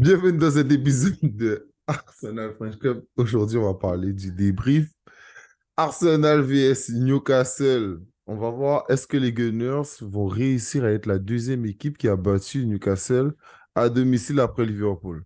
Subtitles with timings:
[0.00, 3.04] Bienvenue dans cet épisode de Arsenal French Club.
[3.18, 4.88] Aujourd'hui, on va parler du débrief.
[5.76, 8.00] Arsenal vs Newcastle.
[8.26, 12.08] On va voir est-ce que les Gunners vont réussir à être la deuxième équipe qui
[12.08, 13.34] a battu Newcastle
[13.74, 15.22] à domicile après Liverpool?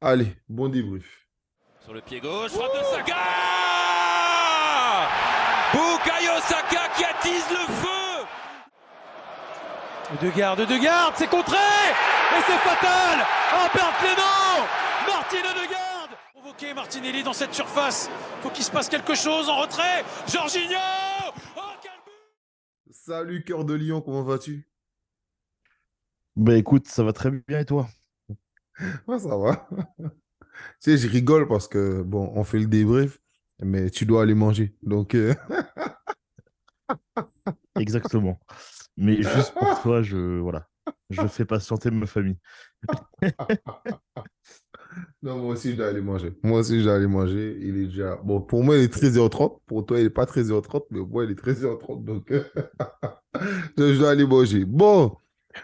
[0.00, 1.26] Allez, bon débrief.
[1.84, 3.16] Sur le pied gauche, frappe de Saka
[5.70, 8.24] Bukayo Saka qui attise le feu
[10.26, 11.58] De garde, de garde, c'est contré
[12.32, 14.66] Et c'est fatal Oh, perte Clément
[15.06, 18.10] Martine de garde Convoqué Martinelli dans cette surface.
[18.42, 20.04] Faut qu'il se passe quelque chose en retrait.
[20.28, 20.78] Jorginho
[21.56, 24.68] Oh, quel but Salut, cœur de lion, comment vas-tu?
[26.36, 27.88] Bah écoute, ça va très bien et toi?
[29.06, 29.68] Ouais, ça va.
[30.80, 33.18] Tu sais, je rigole parce que, bon, on fait le débrief,
[33.60, 34.76] mais tu dois aller manger.
[34.82, 35.34] Donc, euh,
[37.78, 38.38] Exactement.
[38.96, 40.68] Mais juste pour toi, je voilà,
[41.10, 42.36] je fais patienter ma famille.
[45.22, 46.32] non, moi aussi, je dois aller manger.
[46.42, 47.58] Moi aussi, je dois aller manger.
[47.60, 48.16] Il est déjà...
[48.16, 49.60] Bon, pour moi, il est 13h30.
[49.66, 52.04] Pour toi, il n'est pas 13h30, mais moi, il est 13h30.
[52.04, 52.32] Donc,
[53.78, 54.64] je dois aller manger.
[54.64, 55.16] Bon,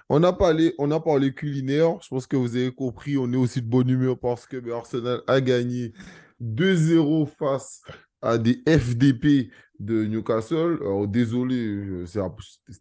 [0.09, 1.99] on a parlé, on a parlé culinaire.
[2.03, 3.17] Je pense que vous avez compris.
[3.19, 5.93] On est aussi de bonne humeur parce que Arsenal a gagné
[6.41, 7.83] 2-0 face
[8.23, 9.51] à des FDP
[9.81, 10.79] de Newcastle.
[10.83, 12.21] Alors, désolé, c'est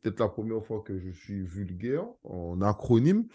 [0.01, 3.25] peut-être la première fois que je suis vulgaire en acronyme.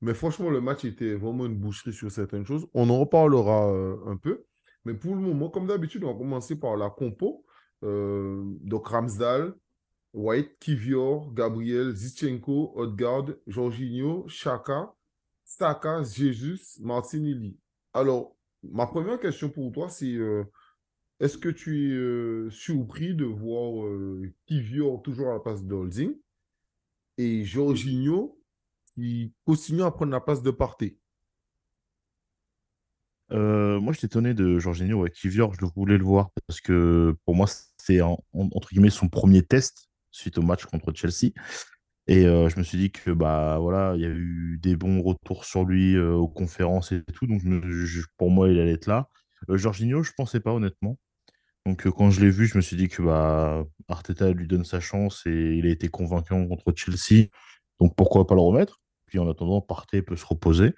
[0.00, 2.66] Mais franchement, le match était vraiment une boucherie sur certaines choses.
[2.72, 4.44] On en reparlera euh, un peu.
[4.86, 7.44] Mais pour le moment, comme d'habitude, on va commencer par la compo.
[7.84, 9.54] Euh, donc, Ramsdale,
[10.14, 14.94] White, Kivior, Gabriel, Zichenko, Odegaard, Jorginho, Chaka,
[15.44, 17.58] Saka, Jesus, Martinelli.
[17.92, 20.44] Alors, ma première question pour toi, c'est euh,
[21.20, 25.74] est-ce que tu es euh, surpris de voir euh, Kivior toujours à la place de
[25.74, 26.14] Holding
[27.18, 28.36] et Jorginho
[28.94, 30.98] qui continue à prendre la place de Partey?
[33.32, 37.36] Euh, moi, j'étais étonné de Jorginho ouais, Kivior, je voulais le voir parce que pour
[37.36, 37.46] moi,
[37.78, 41.32] c'est en- en- entre guillemets son premier test suite au match contre Chelsea.
[42.08, 45.02] Et euh, je me suis dit que bah voilà, il y a eu des bons
[45.02, 48.86] retours sur lui aux conférences et tout, donc je je- pour moi, il allait être
[48.88, 49.08] là.
[49.48, 50.98] Jorginho, je pensais pas honnêtement.
[51.66, 54.64] Donc euh, quand je l'ai vu, je me suis dit que bah Arteta lui donne
[54.64, 57.28] sa chance et il a été convaincant contre Chelsea.
[57.78, 58.80] Donc pourquoi pas le remettre?
[59.06, 60.74] Puis en attendant, Partey peut se reposer.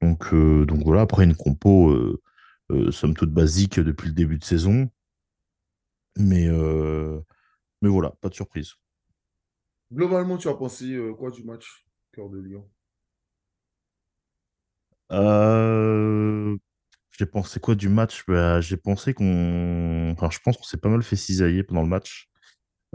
[0.00, 4.44] Donc, euh, donc voilà, après une compo euh, somme toute basique depuis le début de
[4.44, 4.90] saison.
[6.18, 6.48] Mais,
[7.82, 8.72] mais voilà, pas de surprise.
[9.92, 12.66] Globalement, tu as pensé quoi du match, Cœur de Lion?
[17.20, 18.24] Euh, j'ai pensé quoi du match?
[18.28, 20.10] Bah, j'ai pensé qu'on.
[20.12, 22.28] Enfin, je pense qu'on s'est pas mal fait cisailler pendant le match.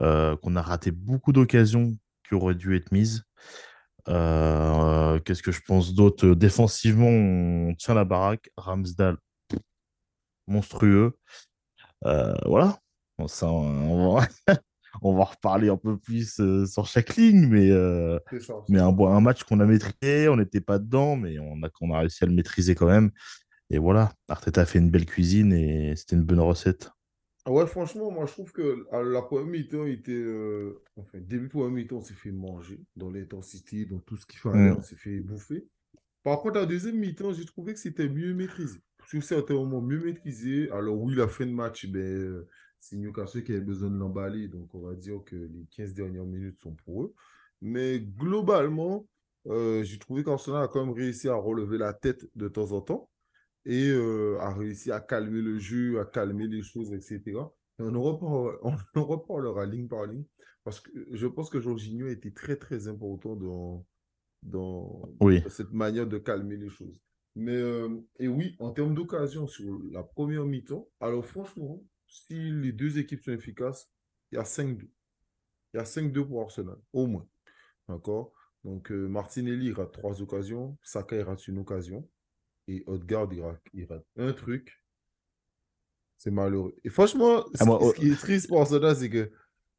[0.02, 3.24] euh, qu'on a raté beaucoup d'occasions qui auraient dû être mises.
[4.09, 6.36] Euh, qu'est-ce que je pense d'autre?
[6.36, 8.50] Défensivement, on tient la baraque.
[8.58, 9.18] Ramsdale,
[10.48, 11.18] monstrueux.
[12.06, 12.78] Euh, voilà.
[13.18, 14.28] Bon, ça, on va,
[15.02, 18.56] on va reparler un peu plus euh, sur chaque ligne, mais, euh, ça.
[18.70, 21.94] mais un, un match qu'on a maîtrisé, on n'était pas dedans, mais on a, on
[21.94, 23.12] a réussi à le maîtriser quand même.
[23.72, 26.92] Et voilà, Arteta a fait une belle cuisine et c'était une bonne recette.
[27.46, 30.12] Ah Ouais, franchement, moi je trouve que la première mi-temps, il était.
[30.12, 34.26] euh, Enfin, début de première mi-temps, on s'est fait manger dans l'intensité, dans tout ce
[34.28, 34.78] qu'il fallait, Mm.
[34.78, 35.68] on s'est fait bouffer.
[36.24, 38.80] Par contre, la deuxième mi-temps, j'ai trouvé que c'était mieux maîtrisé.
[39.08, 40.72] Sur certains moments, mieux maîtrisé.
[40.72, 42.46] Alors, oui, la fin de match, ben,
[42.80, 44.50] c'est Newcastle qui avait besoin de l'emballer.
[44.50, 47.16] Donc, on va dire que les 15 dernières minutes sont pour eux.
[47.62, 49.08] Mais globalement,
[49.48, 52.82] euh, j'ai trouvé qu'Arsenal a quand même réussi à relever la tête de temps en
[52.82, 53.10] temps
[53.66, 57.53] et euh, a réussi à calmer le jeu, à calmer les choses, etc.
[57.79, 58.57] Et on en reparlera,
[58.95, 60.25] on en reparlera ligne par ligne,
[60.63, 63.85] parce que je pense que Jorginho était très, très important dans,
[64.44, 65.44] dans Oui.
[65.49, 66.99] cette manière de calmer les choses.
[67.35, 67.89] Mais, euh,
[68.19, 73.22] et oui, en termes d'occasion sur la première mi-temps, alors franchement, si les deux équipes
[73.22, 73.89] sont efficaces,
[74.31, 74.89] il y a 5-2.
[75.73, 77.28] Il y a 5-2 pour Arsenal, au moins.
[77.88, 78.33] D'accord?
[78.63, 82.07] Donc, euh, Martinelli rate trois occasions, Saka rate une occasion,
[82.67, 84.78] et Odegaard il rate, il rate un truc.
[86.17, 86.75] C'est malheureux.
[86.84, 89.31] Et franchement, ce, Ah, moi, ce oh- qui est triste pour Arsenal, c'est que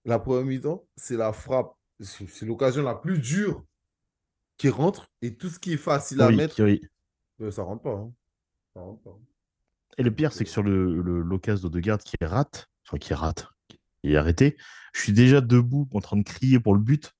[0.04, 3.64] la première mi-temps, c'est la frappe, c'est l'occasion la plus dure
[4.56, 6.80] qui rentre, et tout ce qui est facile à mettre, oui.
[7.40, 7.94] euh, ça rentre pas.
[7.94, 8.12] hein.
[8.74, 9.18] Ça rentre pas.
[9.98, 13.46] Et le pire, c'est que sur le, le, l'occasion d'Odegaard qui rate, enfin qui rate,
[13.68, 14.56] qui est arrêté,
[14.94, 17.12] je suis déjà debout en train de crier pour le but.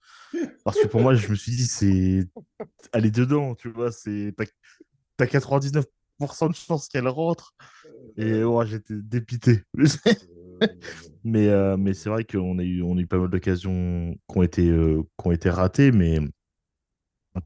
[0.65, 2.26] Parce que pour moi, je me suis dit, c'est.
[2.93, 3.93] Elle est dedans, tu vois.
[3.93, 4.35] C'est...
[5.17, 7.55] T'as, t'as 99% de chance qu'elle rentre.
[8.17, 9.62] Et ouais, j'étais dépité.
[10.62, 10.69] Euh,
[11.25, 14.38] mais, euh, mais c'est vrai qu'on a eu, on a eu pas mal d'occasions qui
[14.38, 15.91] ont été, euh, qui ont été ratées.
[15.91, 16.20] Mais,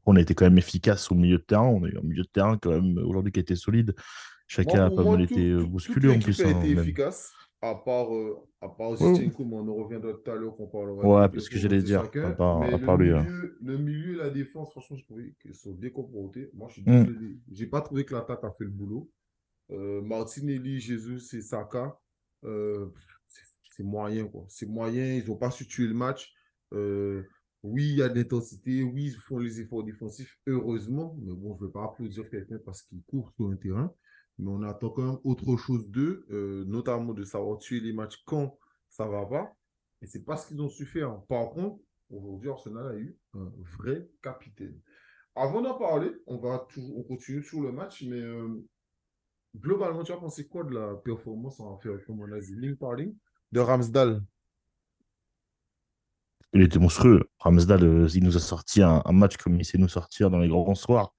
[0.05, 1.67] on a été quand même efficace au milieu de terrain.
[1.67, 3.95] On a eu un milieu de terrain quand même aujourd'hui qui a été solide.
[4.47, 6.39] Chacun a pas mal été euh, bousculé en plus.
[6.41, 10.31] a hein, été efficace, à part, euh, à part Zinchenko, mais on en reviendra tout
[10.31, 12.23] à l'heure qu'on parlera Ouais, parce que j'allais dire, chacun.
[12.25, 13.11] à part, à le part lui.
[13.11, 13.23] hein.
[13.23, 16.49] milieu, le milieu et la défense, franchement, je trouvais qu'ils sont confrontés.
[16.53, 17.03] Moi, je suis Mm.
[17.05, 17.37] désolé.
[17.51, 19.11] J'ai pas trouvé que l'attaque a fait le boulot.
[19.71, 21.99] Euh, Martinelli, Jesus et Saka,
[22.45, 22.87] euh,
[23.27, 24.43] c'est c'est moyen, quoi.
[24.49, 25.13] C'est moyen.
[25.17, 26.33] Ils n'ont pas su tuer le match.
[26.73, 27.21] Euh,
[27.61, 28.81] oui, il y a de l'intensité.
[28.81, 31.15] Oui, ils font les efforts défensifs, heureusement.
[31.21, 33.93] Mais bon, je ne veux pas applaudir quelqu'un parce qu'il court sur un terrain.
[34.39, 38.21] Mais on attend quand même autre chose d'eux, euh, notamment de savoir tuer les matchs
[38.25, 38.57] quand
[38.89, 39.55] ça va pas.
[40.01, 41.19] Et c'est pas ce qu'ils ont su faire.
[41.23, 41.79] Par contre,
[42.09, 44.79] aujourd'hui, Arsenal a eu un vrai capitaine.
[45.35, 48.63] Avant d'en parler, on va toujours, on continue sur le match, mais euh,
[49.55, 52.77] globalement, tu as pensé quoi de la performance en fait, comme on a dit, Link
[52.77, 53.15] par ligne,
[53.51, 54.23] de Ramsdale?
[56.53, 57.29] Il était monstrueux.
[57.39, 60.39] Ramsdale, euh, il nous a sorti un, un match comme il sait nous sortir dans
[60.39, 61.13] les grands soirs.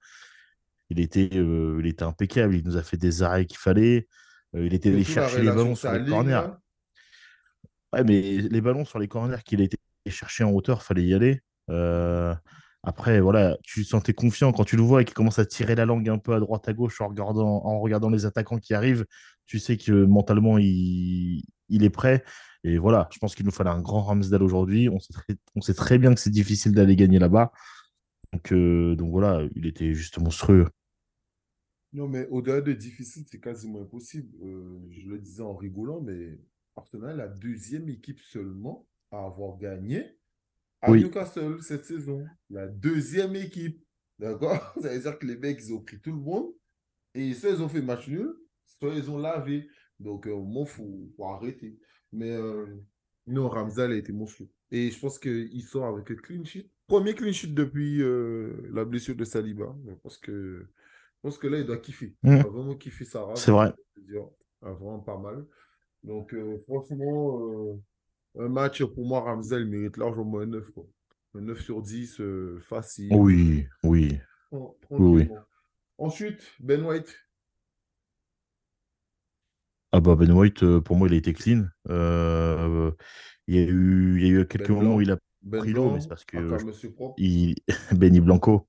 [0.89, 2.55] Il était, euh, il était impeccable.
[2.55, 4.07] Il nous a fait des arrêts qu'il fallait.
[4.55, 6.31] Euh, il était allé chercher les ballons sur les corners.
[6.31, 6.59] là?
[7.93, 9.77] Ouais, mais les ballons sur les corners qu'il a été
[10.07, 11.41] chercher en hauteur, fallait y aller.
[11.69, 12.33] Euh,
[12.83, 15.75] après, voilà, tu te sentais confiant quand tu le vois et qu'il commence à tirer
[15.75, 18.73] la langue un peu à droite à gauche en regardant, en regardant les attaquants qui
[18.73, 19.05] arrivent.
[19.45, 22.23] Tu sais que mentalement, il, il est prêt.
[22.63, 24.89] Et voilà, je pense qu'il nous fallait un grand Ramsdale aujourd'hui.
[24.89, 27.51] On sait très, on sait très bien que c'est difficile d'aller gagner là-bas.
[28.33, 30.67] Donc, euh, donc voilà, il était juste monstrueux.
[31.93, 34.29] Non, mais au-delà de difficile, c'est quasiment impossible.
[34.43, 36.39] Euh, je le disais en rigolant, mais
[36.75, 40.19] Arsenal est la deuxième équipe seulement à avoir gagné
[40.81, 41.03] à Oui.
[41.03, 42.25] Newcastle cette saison.
[42.49, 43.83] La deuxième équipe.
[44.17, 44.73] D'accord?
[44.81, 46.53] Ça veut dire que les mecs, ils ont pris tout le monde.
[47.15, 48.33] Et soit ils ont fait match nul,
[48.65, 49.67] soit ils ont lavé.
[49.99, 51.77] Donc, euh, au moins, il faut, faut arrêter.
[52.11, 52.65] Mais euh,
[53.27, 54.49] non, Ramsdale a été monstrueux.
[54.71, 56.69] Et je pense qu'il sort avec un clean sheet.
[56.87, 59.75] Premier clean sheet depuis euh, la blessure de Saliba.
[59.87, 60.67] Je pense que,
[61.21, 62.15] je pense que là, il doit kiffer.
[62.23, 62.41] Il Mm.
[62.43, 63.35] doit vraiment kiffer Sarah.
[63.35, 63.73] C'est vrai.
[63.97, 64.23] Dire,
[64.61, 65.45] ah, vraiment pas mal.
[66.03, 67.75] Donc, euh, franchement, euh,
[68.39, 70.71] un match pour moi, Ramsdale mérite largement un 9.
[70.71, 70.85] Quoi.
[71.35, 73.09] Un 9 sur 10, euh, facile.
[73.13, 74.17] Oui, oui.
[74.89, 75.27] Oui.
[75.97, 77.13] Ensuite, Ben White.
[79.91, 81.65] Ah bah Ben White, euh, pour moi, il a été clean.
[81.89, 82.91] Euh,
[83.47, 85.59] il y a eu, il y a eu quelques Ben moments où il a Ben
[85.59, 86.87] pris l'eau, mais c'est parce que je-
[87.17, 87.55] il...
[87.99, 88.67] Benny Blanco.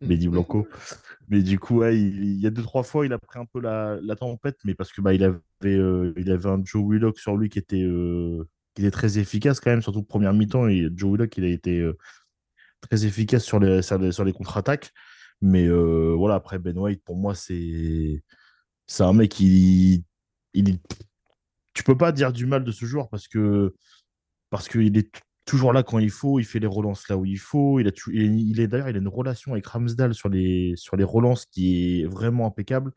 [0.00, 0.68] Benny Blanco.
[1.28, 3.44] Mais du coup, ouais, il, il y a deux, trois fois, il a pris un
[3.46, 6.82] peu la, la tempête, mais parce que bah, il avait, euh, il avait un Joe
[6.84, 10.66] Willock sur lui qui était, euh, qui était très efficace quand même, surtout première mi-temps.
[10.66, 11.96] Et Joe Willock, il a été euh,
[12.80, 14.92] très efficace sur les, sur les, contre-attaques.
[15.40, 18.22] Mais voilà, après, Ben White, pour moi, c'est
[18.86, 20.04] c'est un mec qui.
[20.52, 20.78] Il,
[21.74, 23.74] tu peux pas dire du mal de ce joueur parce que
[24.50, 25.10] parce qu'il est
[25.44, 27.80] toujours là quand il faut, il fait les relances là où il faut.
[27.80, 31.04] Il, a, il, est d'ailleurs, il a une relation avec Ramsdale sur les, sur les
[31.04, 32.92] relances qui est vraiment impeccable.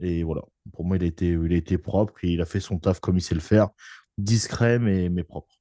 [0.00, 0.42] Et voilà,
[0.72, 3.00] pour moi, il a été, il a été propre et il a fait son taf
[3.00, 3.70] comme il sait le faire,
[4.18, 5.54] discret mais, mais propre.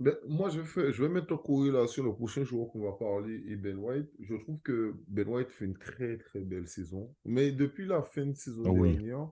[0.00, 2.92] Ben, moi, je vais, faire- je vais mettre en corrélation le prochain joueur qu'on va
[2.92, 4.10] parler et Ben White.
[4.20, 7.14] Je trouve que Ben White fait une très, très belle saison.
[7.24, 8.94] Mais depuis la fin de saison Ah oui.
[8.94, 9.28] dernière,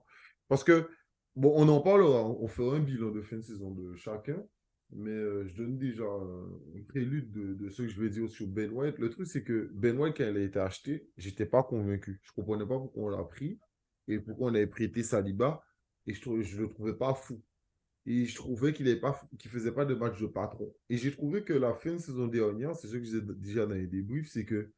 [0.47, 0.87] parce que,
[1.35, 4.41] bon, on en parlera, on fera un bilan de fin de saison de chacun.
[4.95, 6.43] Mais euh, je donne déjà un
[6.77, 8.99] un prélude de, de ce que je vais dire sur Ben White.
[8.99, 12.19] Le truc, c'est que Ben White, quand il a été acheté, j'étais pas convaincu.
[12.23, 13.59] Je comprenais pas pourquoi on l'a pris
[14.07, 15.63] et pourquoi on avait prêté Saliba.
[16.05, 17.41] Et je ne je le trouvais pas fou.
[18.05, 20.73] Et je trouvais qu'il ne qu'il faisait pas de match de patron.
[20.89, 23.75] Et j'ai trouvé que la fin de saison dernière, c'est ce que disais déjà dans
[23.75, 24.71] les débriefs, c'est que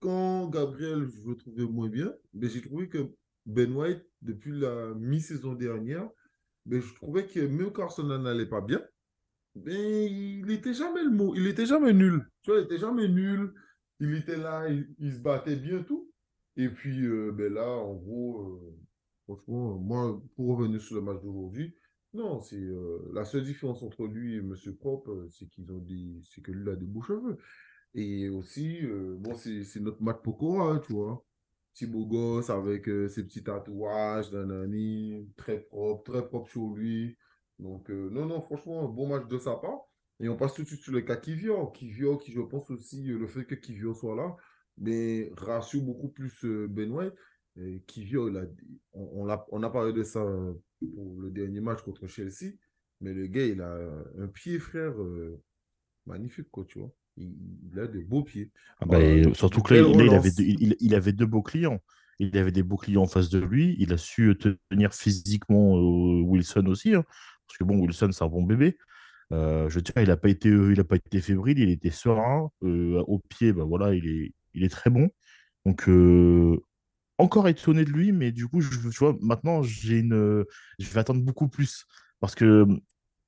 [0.00, 3.12] quand Gabriel, je le trouvais moins bien, mais j'ai trouvé que
[3.46, 6.08] Ben White, depuis la mi-saison dernière,
[6.66, 8.82] mais je trouvais que même Arsenal n'allait pas bien,
[9.54, 12.26] mais il n'était jamais le mot, il était jamais nul.
[12.42, 13.52] Tu vois, il était jamais nul.
[14.00, 16.10] Il était là, il, se battait bien tout.
[16.56, 18.78] Et puis euh, ben là, en gros, euh,
[19.24, 21.74] franchement, moi, pour revenir sur le match d'aujourd'hui,
[22.12, 26.20] non, c'est euh, la seule différence entre lui et Propre, euh, c'est qu'ils ont des,
[26.24, 27.38] c'est que lui a des beaux cheveux.
[27.94, 31.24] Et aussi, euh, bon, c'est notre Matt Pokora, tu vois.
[31.72, 37.16] Petit beau gosse avec euh, ses petits tatouages, nanani, très propre, très propre sur lui.
[37.60, 39.80] Donc, euh, non, non, franchement, un bon match de sa part.
[40.20, 41.72] Et on passe tout de suite sur le cas Kivior.
[41.72, 44.36] Kivior, qui je pense aussi, euh, le fait que Kivior soit là,
[44.78, 47.14] mais rassure beaucoup plus euh, Ben White.
[47.56, 48.44] Et il a,
[48.92, 50.24] on, on, l'a- on a parlé de ça
[50.94, 52.54] pour le dernier match contre Chelsea.
[53.00, 53.78] Mais le gars, il a
[54.18, 55.40] un pied, frère, euh,
[56.06, 56.92] magnifique, quoi, tu vois.
[57.16, 57.34] Il,
[57.72, 58.50] il a de beaux pieds.
[58.80, 60.44] Ah bah, une surtout que là, il, il avait deux,
[60.80, 61.80] il avait deux beaux clients.
[62.20, 63.76] Il avait des beaux clients en face de lui.
[63.80, 64.36] Il a su
[64.70, 66.94] tenir physiquement euh, Wilson aussi.
[66.94, 67.04] hein.
[67.48, 68.78] parce que bon, Wilson, c'est un bon bébé.
[69.32, 72.50] Euh, je dire, il n'a pas été, il a pas été fébrile, il était serein.
[72.64, 75.10] Euh, au pied, bah voilà, il est, Il est très bon.
[75.66, 76.58] Donc, euh,
[77.18, 80.44] encore étonné de lui, mais du coup, tu vois, maintenant, j'ai une,
[80.78, 81.86] je vais attendre beaucoup plus.
[82.20, 82.66] Parce que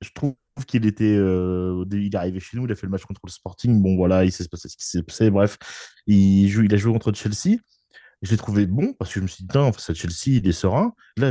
[0.01, 0.35] je trouve
[0.67, 1.05] qu'il était.
[1.17, 3.83] euh, il est arrivé chez nous, il a fait le match contre le Sporting.
[3.83, 5.31] Bon, voilà, il passé ce qui s'est passé.
[5.31, 5.59] Bref,
[6.07, 7.59] il, joue, il a joué contre Chelsea.
[8.23, 10.49] Je l'ai trouvé bon parce que je me suis dit, tiens, face à Chelsea, il
[10.49, 10.95] est serein.
[11.17, 11.31] Là,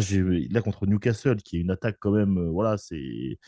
[0.50, 3.40] là contre Newcastle, qui est une attaque quand même, euh, voilà, c'est,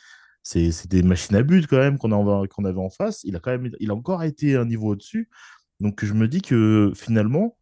[0.43, 3.23] c'est, des machines à but quand même qu'on avait en face.
[3.23, 5.29] Il a quand même, il a encore été un niveau au-dessus.
[5.79, 7.57] Donc je me dis que finalement,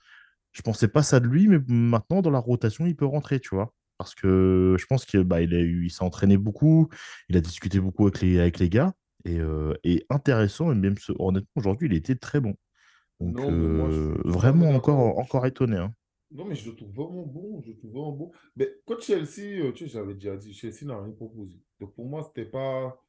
[0.52, 3.56] je pensais pas ça de lui, mais maintenant dans la rotation, il peut rentrer, tu
[3.56, 3.74] vois.
[3.98, 6.90] Parce que je pense qu'il bah, il s'est entraîné beaucoup,
[7.30, 8.94] il a discuté beaucoup avec les, avec les gars,
[9.26, 9.74] et, euh,
[10.10, 12.56] intéressant, et même honnêtement, aujourd'hui, il était très bon.
[13.22, 15.78] Donc Non, moi, je euh, vraiment encore, encore étonné.
[15.78, 15.94] hein.
[16.32, 17.62] Non, mais je le trouve vraiment bon.
[17.62, 18.32] Je le trouve vraiment bon.
[18.56, 21.60] Mais quand Chelsea, euh, tu sais, j'avais déjà dit, Chelsea n'a rien proposé.
[21.80, 23.02] Donc pour moi, c'était pas,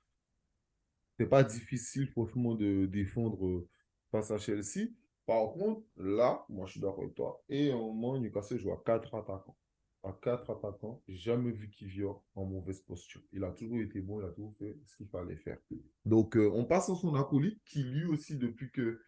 [1.12, 3.68] c'était pas difficile, franchement, de défendre euh,
[4.10, 4.88] face à Chelsea.
[5.26, 7.42] Par contre, là, moi, je suis d'accord avec toi.
[7.48, 9.56] Et à un moment, Newcastle joue à quatre attaquants.
[10.04, 13.20] À quatre attaquants, jamais vu Kivior en mauvaise posture.
[13.32, 15.58] Il a toujours été bon, il a toujours fait ce qu'il fallait faire.
[16.04, 19.00] Donc, euh, on passe à son acolyte qui, lui aussi, depuis que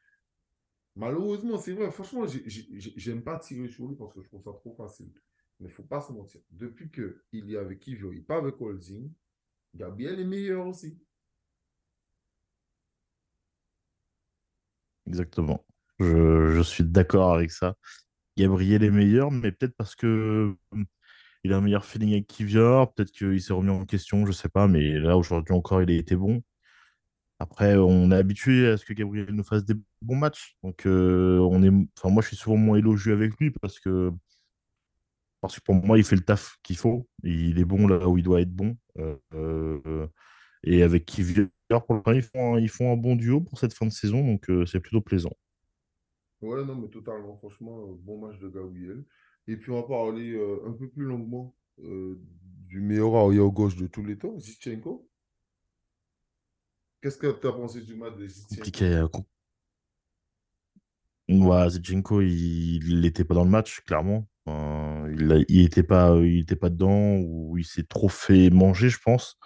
[0.96, 1.90] Malheureusement, c'est vrai.
[1.90, 4.74] Franchement, j'ai- j'ai- j'ai- j'aime pas tirer sur lui parce que je trouve ça trop
[4.74, 5.12] facile.
[5.60, 6.40] Mais faut pas se mentir.
[6.50, 9.10] Depuis qu'il est avec Kivio, il pas avec Holding,
[9.74, 10.98] Gabriel est meilleur aussi.
[15.06, 15.64] Exactement.
[16.00, 17.76] Je, suis d'accord avec ça.
[18.36, 20.56] Gabriel est meilleur, mais peut-être parce que
[21.44, 24.48] il a un meilleur feeling avec Kivior, peut-être qu'il s'est remis en question, je sais
[24.48, 26.42] pas, mais là aujourd'hui encore il a été bon.
[27.38, 30.56] Après, on est habitué à ce que Gabriel nous fasse des bons matchs.
[30.62, 34.12] Donc euh, on est, enfin moi je suis souvent moins élogieux avec lui parce que
[35.40, 37.08] parce que pour moi il fait le taf qu'il faut.
[37.22, 38.76] Il est bon là où il doit être bon.
[38.98, 40.06] Euh, euh,
[40.62, 41.48] et avec Kivior,
[41.86, 44.24] pour le ils font un, ils font un bon duo pour cette fin de saison,
[44.24, 45.36] donc c'est plutôt plaisant.
[46.40, 47.36] Ouais, non, mais totalement.
[47.36, 49.04] Franchement, bon match de Gabriel.
[49.46, 50.34] Et puis, on va parler
[50.66, 55.06] un peu plus longuement du meilleur arrière gauche de tous les temps, Zinchenko.
[57.04, 58.86] Qu'est-ce que tu as pensé du match de Compliqué.
[58.86, 59.06] Euh,
[61.28, 64.26] Ouais, il n'était pas dans le match, clairement.
[64.48, 68.48] Euh, il a- il était pas, il était pas dedans ou il s'est trop fait
[68.48, 69.36] manger, je pense.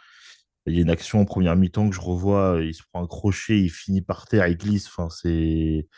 [0.67, 3.09] Il y a une action en première mi-temps que je revois, il se prend un
[3.09, 4.87] crochet, il finit par terre, il glisse.
[4.87, 5.89] Enfin, c'est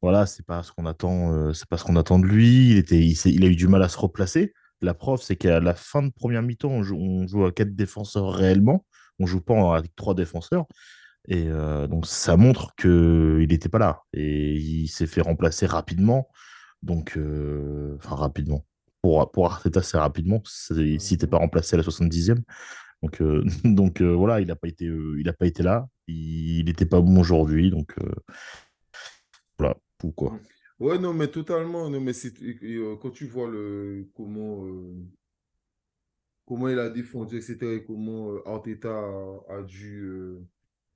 [0.00, 2.70] voilà, c'est pas ce qu'on attend, euh, c'est pas ce qu'on attend de lui.
[2.70, 4.54] Il était, il, il a eu du mal à se replacer.
[4.80, 8.32] La preuve, c'est qu'à la fin de première mi-temps, on on joue à quatre défenseurs
[8.32, 8.86] réellement.
[9.18, 10.66] On joue pas avec trois défenseurs.
[11.28, 14.02] Et euh, donc, ça montre qu'il n'était pas là.
[14.12, 16.28] Et il s'est fait remplacer rapidement.
[16.82, 18.64] Donc, euh, enfin, rapidement.
[19.02, 20.40] Pour, pour Arteta, c'est rapidement.
[20.44, 21.30] c'est- Si t'es Mhm.
[21.30, 22.42] pas remplacé à la 70e.
[23.02, 25.88] Donc, euh, donc voilà, il n'a pas été, il a pas été là.
[26.06, 27.70] Il n'était pas bon aujourd'hui.
[27.70, 27.94] Donc,
[29.58, 30.32] voilà, tout quoi.
[30.32, 30.40] Mhm.
[30.78, 31.88] Ouais, non, mais totalement.
[31.88, 32.12] Non, mais
[33.00, 34.64] quand tu vois le, comment,
[36.46, 40.40] comment il a défendu, etc., et comment euh, Arteta a, a dû, euh,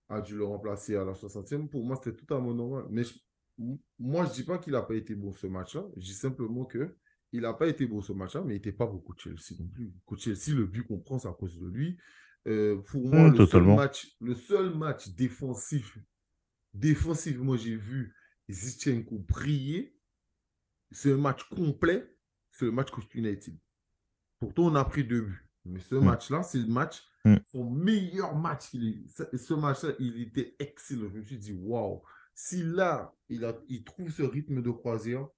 [0.08, 2.84] a dû le remplacer à la 60e, pour moi, c'était totalement normal.
[2.90, 3.14] Mais je-
[3.98, 5.84] moi, je dis pas qu'il n'a pas été bon ce match-là.
[5.96, 6.96] Je dis simplement que
[7.32, 9.92] il n'a pas été bon ce match-là, mais il n'était pas beaucoup Chelsea non plus.
[10.16, 11.98] Chelsea, le but qu'on prend, c'est à cause de lui.
[12.48, 15.98] Euh, pour moi, le seul match, le seul match défensif,
[16.74, 18.14] défensivement, j'ai vu
[18.48, 19.94] Zinchenko briller.
[20.90, 22.04] C'est un match complet.
[22.50, 23.56] C'est le match contre United.
[24.40, 25.46] Pourtant, on a pris deux buts.
[25.66, 27.38] Mais ce Hum, match-là, c'est le match, hum.
[27.52, 28.70] son meilleur match.
[28.72, 31.08] Il est- ce match-là, il était excellent.
[31.12, 32.02] Je me suis dit, waouh,
[32.34, 35.28] si là, il, a, il trouve ce rythme de croisière,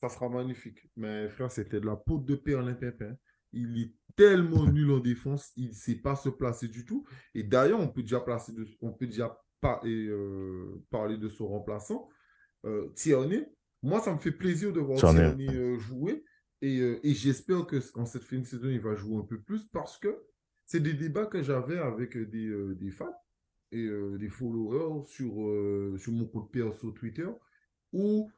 [0.00, 0.90] ça sera magnifique.
[0.96, 3.14] Mais frère, c'était de la poudre de Perlin Pépin.
[3.52, 7.06] Il est tellement nul en défense, il ne sait pas se placer du tout.
[7.34, 9.38] Et d'ailleurs, on peut déjà, placer de- on peut déjà
[9.84, 12.08] et, euh, parler de son remplaçant,
[12.66, 13.48] euh, Tierney.
[13.80, 14.98] Moi, ça me fait plaisir de voir.
[14.98, 16.24] Tierney euh, jouer.
[16.62, 19.64] Et, euh, et j'espère qu'en cette fin de saison, il va jouer un peu plus
[19.72, 20.24] parce que
[20.64, 23.14] c'est des débats que j'avais avec des, euh, des fans
[23.72, 25.32] et euh, des followers sur,
[25.98, 27.28] sur mon compte perso Twitter
[27.92, 28.30] où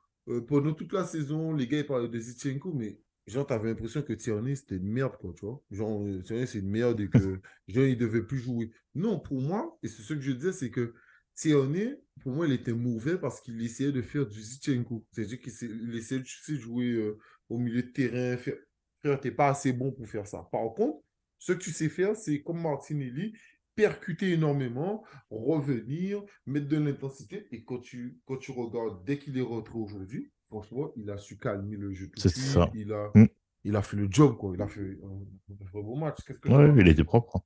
[0.48, 4.14] pendant toute la saison, les gars ils parlaient de Zichenko, mais genre, t'avais l'impression que
[4.14, 5.62] Tierney c'était une merde, quoi, tu vois.
[5.70, 7.18] Genre, Tierney c'est une merde et que
[7.68, 8.70] genre, il devait plus jouer.
[8.94, 10.94] Non, pour moi, et c'est ce que je disais, c'est que
[11.34, 15.04] Tierney, pour moi, il était mauvais parce qu'il essayait de faire du Zichenko.
[15.12, 16.26] C'est-à-dire qu'il essa- il essayait de
[16.58, 17.14] jouer
[17.48, 18.36] au milieu de terrain.
[18.36, 18.54] Faire...
[19.02, 20.48] Frère, t'es pas assez bon pour faire ça.
[20.50, 20.98] Par contre,
[21.38, 23.34] ce que tu sais faire, c'est comme Martinelli,
[23.74, 27.46] percuter énormément, revenir, mettre de l'intensité.
[27.52, 31.36] Et quand tu, quand tu regardes, dès qu'il est rentré aujourd'hui, franchement, il a su
[31.38, 32.70] calmer le jeu C'est ça.
[32.74, 33.28] Il a, Hum.
[33.64, 34.52] il a fait le job, quoi.
[34.54, 36.18] Il a fait un, un vrai beau match.
[36.24, 37.36] Que Ouais, il était propre.
[37.36, 37.42] hein.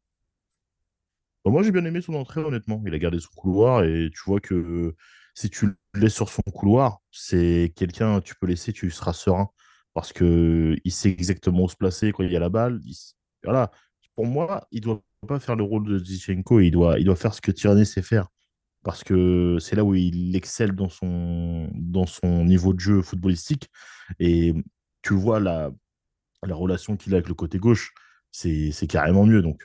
[1.45, 2.83] Bah, moi, j'ai bien aimé son entrée, honnêtement.
[2.87, 4.95] Il a gardé son couloir et tu vois que
[5.35, 9.49] si tu le laisses sur son couloir, c'est quelqu'un, tu peux laisser, tu seras serein.
[9.99, 12.81] Parce que il sait exactement où se placer quand il y a la balle.
[13.43, 13.73] Voilà.
[14.15, 17.35] Pour moi, il doit pas faire le rôle de Zichenko, il doit, il doit faire
[17.35, 18.29] ce que Tierney sait faire.
[18.85, 23.71] Parce que c'est là où il excelle dans son, dans son niveau de jeu footballistique.
[24.21, 24.55] Et
[25.03, 25.73] tu vois la,
[26.47, 27.93] la relation qu'il a avec le côté gauche,
[28.31, 29.43] c'est carrément mieux.
[29.43, 29.65] Donc,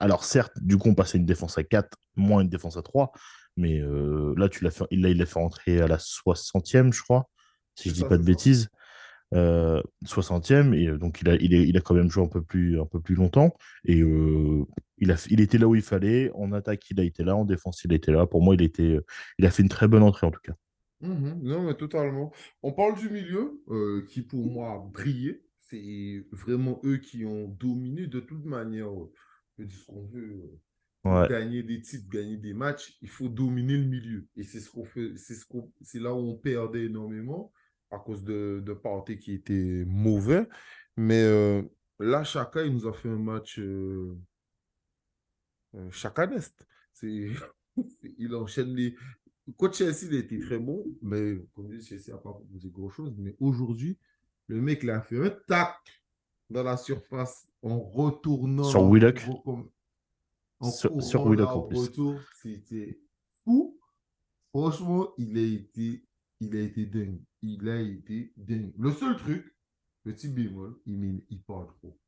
[0.00, 3.12] alors certes, du coup, on passait une défense à 4, moins une défense à 3,
[3.56, 7.30] mais euh, là, tu fait, il l'a fait rentrer à la 60e, je crois,
[7.76, 8.68] si je dis pas de bêtises.
[9.32, 12.42] 60e, euh, et euh, donc il a, il, il, a quand même joué un peu
[12.42, 13.54] plus, un peu plus longtemps.
[13.84, 13.98] Et
[14.98, 16.30] il, a, il était là où il fallait.
[16.34, 17.36] En attaque, il a été là.
[17.36, 18.26] En défense, il a été là.
[18.26, 18.98] Pour moi, il, était,
[19.38, 20.54] il a fait une très bonne entrée, en tout cas.
[21.00, 22.32] Mmh non, mais totalement.
[22.62, 23.62] On parle du milieu,
[24.08, 25.42] qui pour moi a brillé.
[25.60, 28.88] C'est vraiment eux qui ont dominé de toute manière.
[29.58, 30.58] ce qu'on veut.
[31.04, 34.26] Gagner des titres, gagner des matchs, il faut dominer le milieu.
[34.36, 37.50] Et c'est ce qu'on fait, c'est ce qu'on, c'est là où on perdait énormément
[37.90, 40.48] à cause de, de qui était mauvais.
[40.96, 41.62] Mais euh,
[41.98, 44.16] là, Chaka, il nous a fait un match euh,
[45.74, 46.66] euh chacaneste.
[47.02, 48.94] il enchaîne les.
[49.56, 53.14] Coach Chelsea, il était très bon, mais comme je dis, Chelsea n'a pas proposé grand-chose.
[53.16, 53.98] Mais aujourd'hui,
[54.46, 55.78] le mec l'a fait un tac
[56.50, 58.64] dans la surface en retournant.
[58.64, 59.22] Sur Willock.
[60.60, 61.90] En sur, sur Willock en plus.
[62.42, 63.00] C'était
[63.44, 63.78] fou.
[64.50, 66.04] Franchement, il a été,
[66.40, 67.20] il a été dingue.
[67.42, 68.72] Il a été dingue.
[68.78, 69.54] Le seul truc,
[70.04, 71.98] petit bémol, il, il parle trop.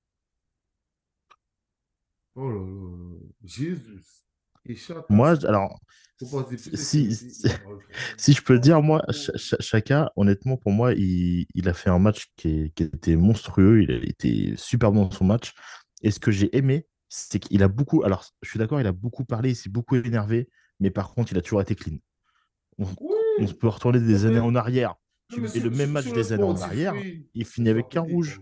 [2.37, 4.03] Oh là là, Jésus.
[5.09, 5.81] Moi, alors,
[6.75, 7.15] si,
[8.17, 12.27] si, je peux dire, moi, Chaka, honnêtement, pour moi, il, il, a fait un match
[12.37, 13.83] qui, qui, était monstrueux.
[13.83, 15.55] Il a été super bon dans son match.
[16.03, 18.05] Et ce que j'ai aimé, c'est qu'il a beaucoup.
[18.05, 20.49] Alors, je suis d'accord, il a beaucoup parlé, il s'est beaucoup énervé.
[20.79, 21.97] Mais par contre, il a toujours été clean.
[22.79, 22.87] On,
[23.47, 24.95] peut retourner des années en arrière.
[25.55, 26.95] et le même match des années en arrière,
[27.35, 28.41] il finit avec qu'un rouge.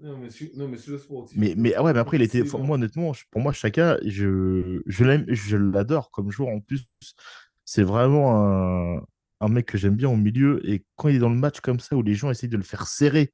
[0.00, 1.36] Non, mais, non, mais le sportif.
[1.36, 2.42] Mais, mais, ouais, mais après, il était.
[2.42, 6.50] Moi, honnêtement, pour moi, chacun, je, je l'aime, je l'adore comme joueur.
[6.50, 6.86] En plus,
[7.64, 9.02] c'est vraiment un,
[9.40, 10.60] un mec que j'aime bien au milieu.
[10.68, 12.62] Et quand il est dans le match comme ça, où les gens essayent de le
[12.62, 13.32] faire serrer,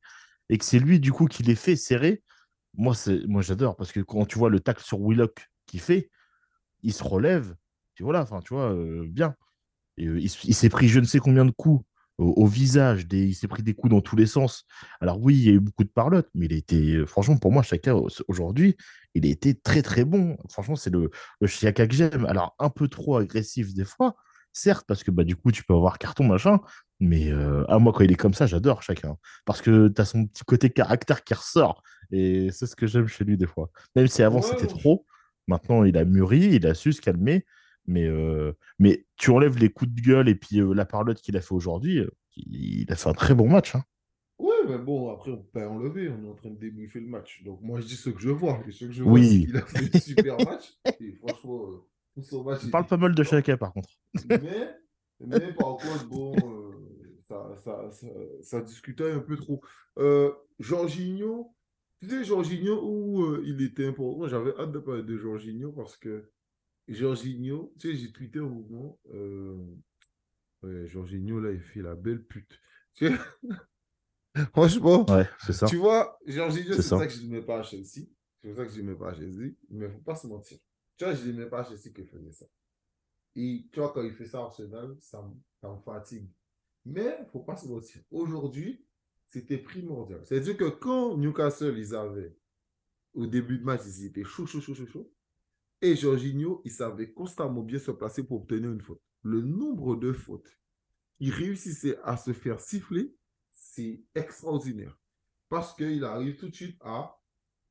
[0.49, 2.23] et que c'est lui, du coup, qui les fait serrer,
[2.77, 2.95] moi,
[3.27, 3.77] moi j'adore.
[3.77, 6.11] Parce que quand tu vois le tacle sur Willock qu'il fait,
[6.83, 7.55] il se relève.
[7.95, 9.35] Tu vois là, enfin, tu vois, euh, bien.
[10.01, 11.85] Euh, il, il s'est pris je ne sais combien de coups
[12.19, 14.65] au, visage, des, il s'est pris des coups dans tous les sens.
[15.01, 17.51] Alors oui, il y a eu beaucoup de parlotte, mais il était, euh, franchement, pour
[17.51, 18.77] moi, chacun aujourd'hui,
[19.15, 20.37] il a été très très bon.
[20.49, 22.25] Franchement, c'est le, le que j'aime.
[22.27, 24.15] Alors un peu trop agressif des fois,
[24.53, 26.61] certes, parce que bah, du coup, tu peux avoir carton, machin,
[27.01, 29.17] mais euh, à moi, quand il est comme ça, j'adore chacun.
[29.45, 31.83] Parce que tu as son petit côté caractère qui ressort.
[32.13, 33.71] Et c'est ce que j'aime chez lui des fois.
[33.97, 35.05] Même si avant, c'était trop,
[35.49, 37.45] maintenant, il a mûri, il a su se calmer.
[37.87, 41.37] Mais, euh, mais tu enlèves les coups de gueule et puis euh, la parlotte qu'il
[41.37, 43.75] a fait aujourd'hui, euh, il a fait un très bon match.
[43.75, 43.85] Hein.
[44.39, 46.09] Oui, mais bon, après, on peut pas enlever.
[46.09, 47.43] On est en train de débriefer le match.
[47.45, 48.61] Donc, moi, je dis ce que je vois.
[48.67, 49.47] Et ce que je vois, oui.
[49.49, 50.77] il a fait un super match.
[51.01, 51.67] Et franchement,
[52.15, 52.63] tout son match.
[52.67, 53.91] On parle pas mal de chacun, par contre.
[54.29, 54.41] Mais,
[55.21, 56.35] mais par contre, bon,
[57.29, 58.07] ça, ça, ça,
[58.43, 59.61] ça, discutait un peu trop.
[59.99, 61.55] Euh, Jorginho,
[62.01, 64.27] tu sais, Jorginho, où il était important.
[64.27, 66.25] J'avais hâte de parler de Jorginho parce que
[66.89, 69.57] Jorginho, tu sais, j'ai tweeté au moment, euh,
[70.63, 72.61] ouais, Jorginho, là, il fait la belle pute.
[74.53, 75.67] Franchement, ouais, ça.
[75.67, 77.07] tu vois, Jorginho, c'est ça.
[77.07, 78.07] que je ne mets pas à Chelsea.
[78.43, 79.55] C'est pour ça que je ne mets pas à Chelsea.
[79.71, 80.59] Mais il ne faut pas se mentir.
[80.97, 82.47] Tu vois, je ne mets pas à Chelsea qu'il faisait ça.
[83.37, 85.25] Et tu vois, quand il fait ça à Arsenal, ça,
[85.61, 86.29] ça me fatigue.
[86.85, 88.03] Mais il ne faut pas se mentir.
[88.11, 88.85] Aujourd'hui,
[89.27, 90.21] c'était primordial.
[90.25, 92.37] C'est-à-dire que quand Newcastle, ils avaient,
[93.15, 95.14] au début de match, ils étaient chaud, chaud, chaud, chaud, chaud.
[95.85, 99.03] Et Jorginho, il savait constamment bien se placer pour obtenir une faute.
[99.23, 100.49] Le nombre de fautes
[101.21, 103.15] il réussissait à se faire siffler,
[103.53, 104.99] c'est extraordinaire.
[105.49, 107.15] Parce qu'il arrive tout de suite à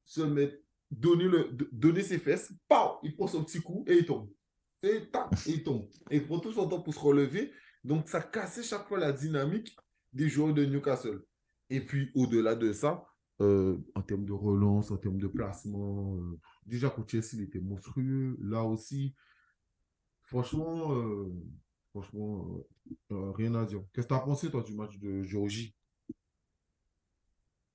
[0.05, 0.55] se mettre,
[0.91, 2.53] donner, le, donner ses fesses,
[3.03, 4.29] il prend son petit coup et il tombe.
[4.83, 5.89] Et tac, il tombe.
[6.09, 7.51] Et il prend tout son temps pour se relever.
[7.83, 9.75] Donc, ça cassait chaque fois la dynamique
[10.11, 11.23] des joueurs de Newcastle.
[11.69, 13.05] Et puis, au-delà de ça,
[13.41, 17.59] euh, en termes de relance, en termes de placement, euh, Déjà, contre Chelsea, il était
[17.59, 18.37] monstrueux.
[18.41, 19.13] Là aussi,
[20.21, 21.31] franchement, euh,
[21.91, 22.47] franchement
[23.11, 23.81] euh, euh, rien à dire.
[23.93, 25.75] Qu'est-ce que tu as pensé, toi, du match de Géorgie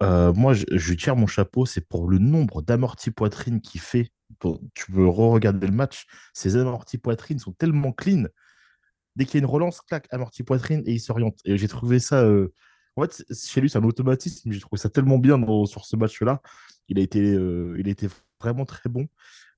[0.01, 4.13] moi, je, tire mon chapeau, c'est pour le nombre d'amortis poitrines qu'il fait.
[4.75, 6.07] tu peux re-regarder le match.
[6.35, 8.27] Ces amortis poitrines sont tellement clean.
[9.17, 11.41] Dès qu'il y a une relance, clac, amorti poitrine et il s'oriente.
[11.45, 12.25] Et j'ai trouvé ça
[12.99, 14.51] En fait, chez lui, c'est un automatisme.
[14.51, 16.43] J'ai trouvé ça tellement bien sur ce match-là.
[16.89, 18.09] Il a été, euh, il a été
[18.41, 19.07] vraiment très bon.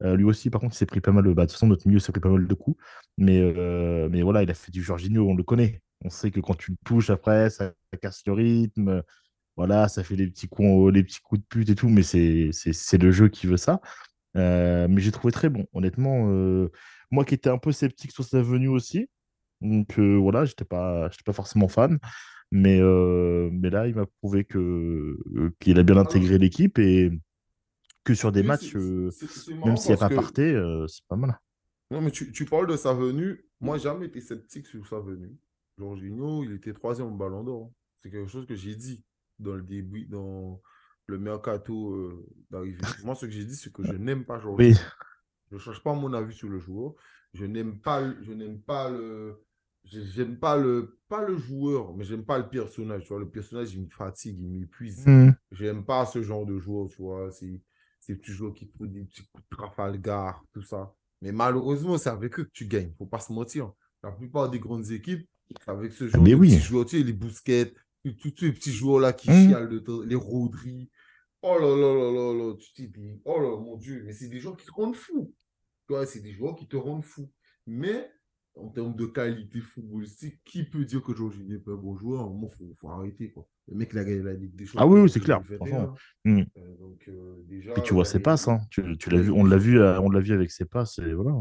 [0.03, 1.25] Euh, lui aussi, par contre, il s'est pris pas mal.
[1.25, 2.79] Bah, de toute façon, notre milieu s'est pris pas mal de coups.
[3.17, 5.81] Mais, euh, mais voilà, il a fait du Jorginho, on le connaît.
[6.05, 7.73] On sait que quand tu le touches après, ça
[8.03, 9.03] casse le rythme.
[9.57, 11.89] Voilà, ça fait les petits coups, les petits coups de pute et tout.
[11.89, 13.81] Mais c'est le jeu qui veut ça.
[14.35, 15.67] Mais j'ai trouvé très bon.
[15.73, 16.27] Honnêtement,
[17.11, 19.09] moi qui étais un peu sceptique sur sa venue aussi.
[19.63, 21.99] Donc voilà, j'étais pas, pas forcément fan.
[22.53, 26.79] Mais, euh, mais là, il m'a prouvé que, euh, qu'il a bien Alors, intégré l'équipe
[26.79, 27.11] et
[28.05, 30.85] que sur des oui, matchs, c'est euh, c'est- même s'il n'y a pas que parté,
[30.89, 31.39] c'est pas mal.
[31.91, 33.45] Non, mais tu, tu parles de sa venue.
[33.61, 35.37] Moi, j'ai jamais été sceptique sur sa venue.
[35.79, 37.73] Jorginho, il était troisième au Ballon d'Or.
[38.03, 39.05] C'est quelque chose que j'ai dit
[39.39, 40.61] dans le début, dans
[41.07, 42.81] le mercato euh, d'arrivée.
[43.05, 44.79] Moi, ce que j'ai dit, c'est que je n'aime pas Oui, Jorginho.
[45.51, 46.95] Je ne change pas mon avis sur le joueur.
[47.35, 49.43] Je n'aime pas, le- je n'aime pas le,
[49.85, 53.03] j'aime pas le, pas le joueur, mais j'aime pas le personnage.
[53.03, 55.07] Tu vois, le personnage, il me fatigue, il m'épuise.
[55.07, 55.35] Mhm.
[55.53, 57.31] J'aime pas ce genre de joueur, tu vois.
[57.33, 57.61] C'est
[58.01, 60.95] ces petits joueurs qui te font des petits coups de Trafalgar, tout ça.
[61.23, 62.93] Mais malheureusement, c'est avec eux que tu gagnes.
[62.99, 63.73] Faut pas se mentir.
[64.03, 66.49] La plupart des grandes équipes, c'est avec ce genre mais de oui.
[66.49, 67.75] petits joueurs, tu sais, les Bousquet,
[68.19, 69.49] tous ces petits joueurs-là qui Mhm.
[69.49, 70.91] chialent temps, les Rodri.
[71.43, 74.29] Oh là là là là là, tu te dis, oh là mon Dieu, mais c'est
[74.29, 75.35] des gens qui te rendent fou.
[75.87, 77.31] Tu vois, c'est des joueurs qui te rendent fou.
[77.67, 78.11] Mais
[78.57, 82.31] en termes de qualité footballistique, qui peut dire que Jorginho n'est pas un bon joueur?
[82.43, 83.31] Il faut, faut arrêter.
[83.31, 83.47] Quoi.
[83.69, 85.41] Le mec, il a gagné la Ligue des Ah oui, Champions oui, c'est clair.
[85.43, 85.77] 2021.
[85.79, 85.95] Franchement.
[86.25, 86.47] Mhm.
[86.59, 88.61] Euh, donc, euh, déjà, Puis tu vois la ses passes, hein.
[88.71, 89.87] Tu, tu l'as la vu, on l'a vu, Champions.
[89.87, 91.33] euh, on l'a vu avec ses passes et voilà.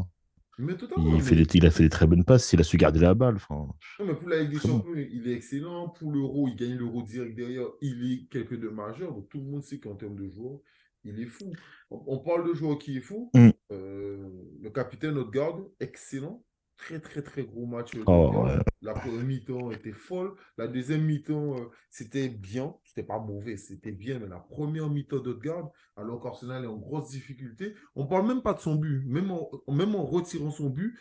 [0.62, 0.74] Mais.
[0.98, 3.13] Il, fait des, il a fait des très bonnes passes, il a su garder la
[3.13, 3.38] balle.
[3.50, 3.69] Non,
[4.06, 4.67] mais pour la Ligue des bon.
[4.67, 5.89] Champions, il est excellent.
[5.89, 7.67] Pour l'Euro, il gagne l'Euro direct derrière.
[7.82, 9.13] Il est quelque de majeur.
[9.13, 10.60] Donc tout le monde sait qu'en termes de joueur,
[11.06, 11.45] il est fou.
[11.89, 13.32] On, on parle de joueur qui est fou.
[13.34, 13.50] Mm.
[13.72, 14.30] Euh,
[14.62, 16.43] le capitaine Odegaard, excellent.
[16.80, 17.92] Très, très, très gros match.
[18.06, 18.44] Oh, d'Odegaard.
[18.46, 18.60] ouais.
[18.82, 20.34] La première mi-temps était folle.
[20.58, 22.74] La deuxième mi-temps, euh, c'était bien.
[22.86, 24.18] C'était pas mauvais, c'était bien.
[24.18, 28.54] Mais la première mi-temps d'Odegaard, alors qu'Arsenal est en grosse difficulté, on parle même pas
[28.54, 29.04] de son but.
[29.06, 30.98] Même en, même en retirant son but,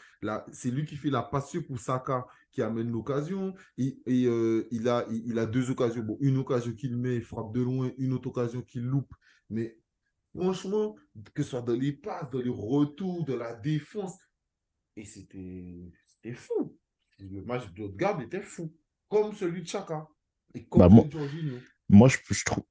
[0.51, 3.55] c'est lui qui fait la passe pour Saka qui amène l'occasion.
[3.79, 6.03] Et, et, euh, il, a, il, il a deux occasions.
[6.03, 9.14] Bon, une occasion qu'il met, il frappe de loin, une autre occasion qu'il loupe.
[9.49, 9.79] Mais
[10.37, 10.97] franchement,
[11.35, 14.14] que ce soit dans les passes, dans les retours, dans la défense,
[15.01, 16.77] et c'était fou.
[17.21, 18.73] Le match d'Odegaard était fou.
[19.09, 20.07] Comme celui de Chaka.
[20.55, 21.57] Et comme Bah, celui moi- de Jorginho.
[21.89, 22.65] moi, je, je trouve,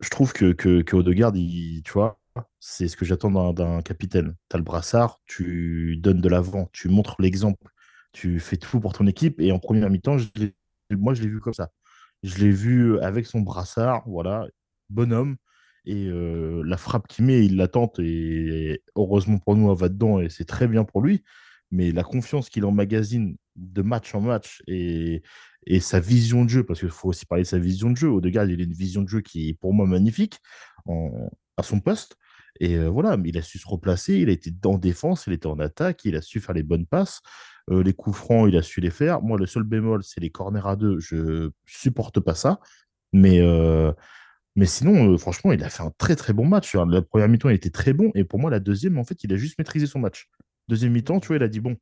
[0.00, 2.20] je trouve que, que, que Odegaard, il- tu vois,
[2.60, 4.34] c'est ce que j'attends d'un capitaine.
[4.48, 7.66] Tu as le brassard, tu donnes de l'avant, tu montres l'exemple,
[8.12, 9.40] tu fais tout pour ton équipe.
[9.40, 10.16] Et en première mi-temps,
[10.90, 11.70] moi, je l'ai vu comme ça.
[12.22, 14.46] Je l'ai vu avec son brassard, voilà,
[14.90, 15.36] bonhomme.
[15.84, 17.98] Et euh, la frappe qu'il met, il la tente.
[18.00, 20.20] Et heureusement pour nous, elle va dedans.
[20.20, 21.22] Et c'est très bien pour lui.
[21.70, 25.22] Mais la confiance qu'il emmagasine de match en match et,
[25.80, 28.08] sa vision de jeu, parce qu'il faut aussi parler de sa vision de jeu.
[28.08, 30.38] Odegaard, il a une vision de jeu qui est pour moi magnifique
[31.56, 32.16] à son poste.
[32.60, 35.46] Et euh, voilà, il a su se replacer, il a été en défense, il était
[35.46, 37.20] en attaque, il a su faire les bonnes passes.
[37.70, 39.20] Euh, les coups francs, il a su les faire.
[39.22, 40.98] Moi, le seul bémol, c'est les corners à deux.
[40.98, 42.60] Je supporte pas ça.
[43.12, 43.92] Mais, euh,
[44.56, 46.74] mais sinon, franchement, il a fait un très très bon match.
[46.74, 48.10] La première mi-temps, il était très bon.
[48.14, 50.28] Et pour moi, la deuxième, en fait, il a juste maîtrisé son match.
[50.68, 51.76] Deuxième mi-temps, tu vois, il a dit bon,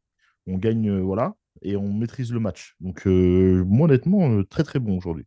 [0.47, 2.77] on gagne, euh, voilà, et on maîtrise le match.
[2.81, 5.27] Donc, euh, moi, honnêtement, euh, très très bon aujourd'hui.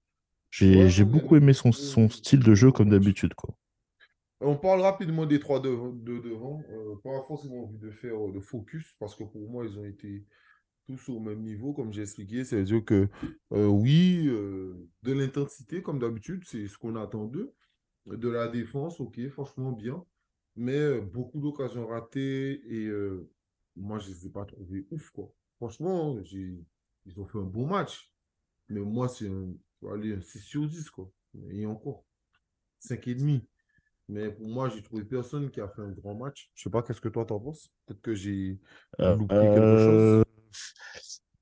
[0.52, 3.34] J'ai Ouais, beaucoup aimé son, son style de jeu comme d'habitude.
[3.36, 3.56] quoi.
[4.42, 6.62] On parle rapidement des trois de, de devant.
[6.70, 10.26] Euh, pas forcément envie de faire de focus parce que pour moi, ils ont été
[10.88, 12.46] tous au même niveau, comme j'ai expliqué.
[12.46, 13.10] C'est-à-dire que
[13.54, 17.54] euh, oui, euh, de l'intensité, comme d'habitude, c'est ce qu'on attend d'eux.
[18.08, 20.06] De la défense, ok, franchement bien.
[20.58, 23.30] Mais beaucoup d'occasions ratées et euh,
[23.76, 25.32] moi, je ne les ai pas trouvés ouf, quoi.
[25.58, 26.60] Franchement, j'ai-
[27.06, 28.12] ils ont fait un bon match.
[28.70, 29.54] Mais moi, c'est un,
[29.88, 31.12] un 6 sur 10, quoi.
[31.52, 32.06] Et encore,
[32.80, 33.42] 5,5.
[34.08, 36.52] Mais pour moi, j'ai trouvé personne qui a fait un grand match.
[36.56, 37.70] Je sais pas, qu'est-ce que toi t'en penses?
[37.86, 38.60] Peut-être que j'ai
[39.00, 40.02] Euh, loupé quelque chose.
[40.02, 40.24] euh,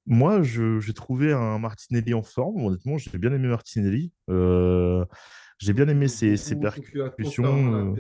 [0.06, 2.66] Moi, je- j'ai trouvé un Martinelli en forme.
[2.66, 4.14] Honnêtement, j'ai bien aimé Martinelli.
[4.30, 5.06] Euh,
[5.60, 7.96] j'ai bien aimé ses, percussions.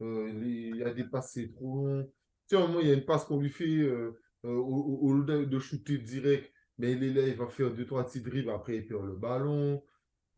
[0.00, 2.08] il y a des passes, c'est trop long.
[2.48, 5.08] Tu sais, moment, il y a une passe qu'on lui fait euh, euh, au, au-
[5.08, 6.52] au lieu de, shooter direct.
[6.78, 8.50] Mais il est là, il va faire deux, trois petits dribbles.
[8.50, 9.82] Après, il perd le ballon.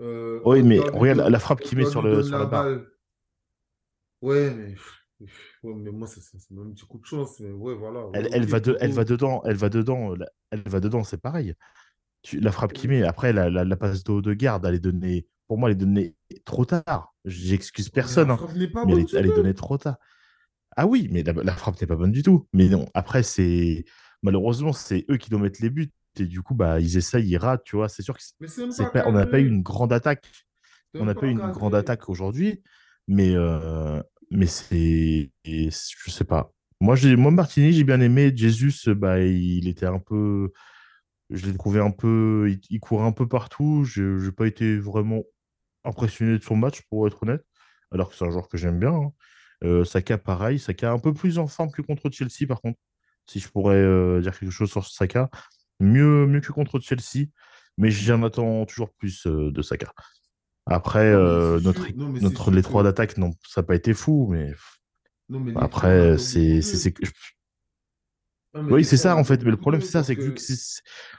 [0.01, 2.65] Euh, Oui, mais regarde la, frappe qu'il met sur, le, sur la barre.
[2.65, 2.87] balle.
[4.21, 4.75] Ouais, mais,
[5.63, 7.41] ouais, mais moi, c'est même un petit coup de chance.
[7.41, 8.07] Mais ouais, voilà.
[8.15, 10.15] Elle, va de- elle va dedans, elle va dedans,
[10.51, 11.55] elle va dedans, c'est pareil.
[12.23, 14.81] Tu- la frappe qu'il met, après la, la, la passe de, de garde, elle est
[14.81, 16.15] donnée, pour moi, elle est donnée
[16.45, 17.15] trop tard.
[17.25, 18.41] J'excuse personne, hein,
[18.83, 19.97] mais elle est, elle donnée trop tard.
[20.77, 22.47] Ah oui, mais la, la frappe n'est pas bonne du tout.
[22.53, 23.85] Mais non, après, c'est
[24.23, 25.91] malheureusement, c'est eux qui doivent mettre les buts.
[26.19, 27.89] et du coup, bah, ils essayent, ils ratent, tu vois.
[27.89, 29.93] C'est sûr que Mais c'est même c'est pas pas, on n'a pas eu une grande
[29.93, 30.31] attaque.
[30.95, 32.63] On n'a pas eu une grande attaque aujourd'hui,
[33.09, 35.31] mais, euh, mais c'est.
[35.45, 35.71] Je
[36.11, 36.53] sais pas.
[36.81, 38.33] Moi, moi, Martini, j'ai bien aimé.
[38.35, 40.53] Jesus, bah, il était un peu.
[41.31, 42.49] Je l'ai trouvé un peu.
[42.51, 43.85] Il, il courait un peu partout.
[43.85, 45.23] Je n'ai pas été vraiment
[45.85, 47.45] impressionné de son match, pour être honnête.
[47.93, 48.93] Alors que c'est un joueur que j'aime bien.
[48.95, 49.13] hein.
[49.65, 50.59] Euh, Saka, pareil.
[50.59, 52.79] Saka un peu plus en forme que contre Chelsea, par contre.
[53.27, 55.31] Si je pourrais euh, dire quelque chose sur Saka.
[55.81, 57.27] Mieux, mieux que contre Chelsea.
[57.79, 59.93] Mais j'en attends toujours plus euh, de Saka.
[60.67, 61.91] Après, Non, notre.
[61.97, 62.13] Non,
[62.51, 62.89] les trois que.
[62.89, 64.55] d'attaque, non, ça n'a pas été fou, mais
[65.29, 66.61] Non, après, c'est,
[68.55, 69.43] Non, Oui, c'est ça, en fait.
[69.43, 70.43] Mais le problème, c'est ça, c'est que vu que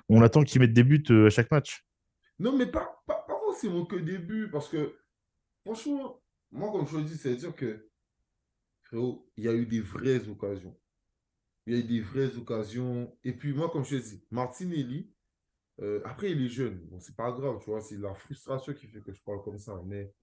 [0.10, 1.84] on attend qu'ils mettent des buts euh, à chaque match.
[2.40, 4.96] Non, mais pas, pas, pas forcément que début, parce que,
[5.66, 7.88] franchement, moi, comme je te dis, c'est-à-dire que,
[8.86, 10.78] frérot, il y a eu des vraies occasions.
[11.66, 13.16] Il y a eu des vraies occasions.
[13.24, 15.12] Et puis, moi, comme je te dis, Martinelli,
[15.82, 16.80] euh, après, il est jeune.
[16.86, 19.58] Bon, c'est pas grave, tu vois, c'est la frustration qui fait que je parle comme
[19.58, 19.82] ça.
[19.86, 20.14] Mais,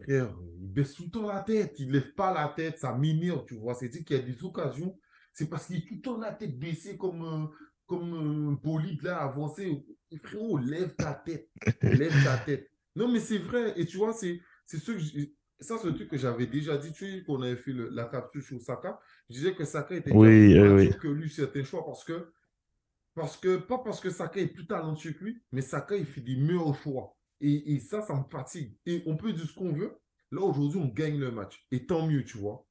[0.00, 1.76] frère, il baisse tout le temps la tête.
[1.78, 3.74] Il lève pas la tête, ça m'énerve, tu vois.
[3.74, 4.98] C'est-à-dire qu'il y a des occasions,
[5.32, 7.46] c'est parce qu'il est tout le temps la tête baissée comme, euh,
[7.86, 9.84] comme un bolide là, avancé.
[10.22, 11.50] Frérot, lève ta tête.
[11.82, 12.70] Lève ta tête.
[12.94, 13.74] Non, mais c'est vrai.
[13.76, 15.30] Et tu vois, c'est c'est ce que
[15.60, 18.04] ça, c'est le truc que j'avais déjà dit, tu sais, qu'on avait fait le- la
[18.04, 19.00] capsule sur Saka.
[19.30, 22.32] Je disais que Saka était plus Oui, mature que lui, certains choix, parce que,
[23.14, 26.20] parce que, pas parce que Saka est plus talentueux que lui, mais Saka, il fait
[26.20, 27.16] des meilleurs choix.
[27.40, 28.76] Et, et ça, ça me fatigue.
[28.86, 29.92] Et on peut dire ce qu'on veut.
[30.32, 31.66] Là, aujourd'hui, on gagne le match.
[31.70, 32.66] Et tant mieux, tu vois.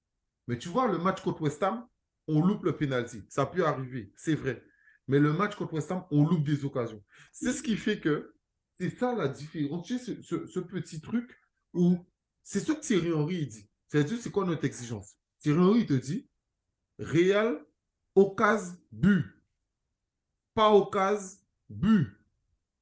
[0.48, 1.88] Mais tu vois, le match contre West Ham,
[2.28, 3.24] on loupe le penalty.
[3.30, 4.64] Ça peut arriver, c'est vrai.
[5.08, 7.04] Mais le match contre West Ham, on loupe des occasions.
[7.32, 8.34] C'est ce qui fait que
[8.80, 9.86] c'est ça la différence.
[9.88, 11.30] Tu sais, ce, ce- ce petit truc
[11.74, 11.98] où
[12.46, 13.68] c'est ce que Thierry Henry dit.
[13.90, 15.18] C'est-à-dire, c'est quoi notre exigence?
[15.40, 16.30] Thierry Henry te dit
[17.00, 17.66] Real,
[18.16, 19.26] occasion, but.
[20.54, 21.38] Pas occasion,
[21.70, 22.08] but.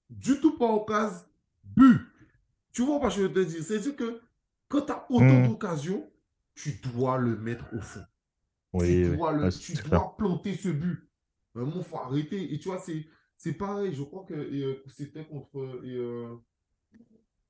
[0.09, 1.25] Du tout pas occasion,
[1.63, 2.01] but.
[2.73, 3.63] Tu vois pas ce que je veux te dire?
[3.63, 4.21] C'est-à-dire que
[4.67, 5.47] quand tu as autant Hmm.
[5.47, 6.11] d'occasions,
[6.55, 8.05] tu dois le mettre au fond.
[8.73, 9.17] Oui, tu oui.
[9.17, 11.09] dois, le, Ouais, tu c'est dois planter ce but.
[11.53, 12.53] Vraiment, il faut arrêter.
[12.53, 13.05] Et tu vois, c'est,
[13.37, 13.93] c'est pareil.
[13.95, 15.81] Je crois que euh, c'était contre.
[15.83, 16.35] Et, euh,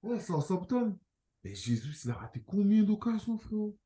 [0.03, 0.97] ouais, Southampton.
[1.43, 3.77] Mais Jésus, il a raté combien d'occasions, frérot?